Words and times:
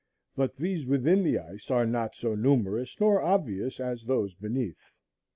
But 0.35 0.55
these 0.57 0.87
within 0.87 1.21
the 1.21 1.37
ice 1.37 1.69
are 1.69 1.85
not 1.85 2.15
so 2.15 2.33
numerous 2.33 2.99
nor 2.99 3.21
obvious 3.21 3.79
as 3.79 4.03
those 4.05 4.33
beneath. 4.33 4.89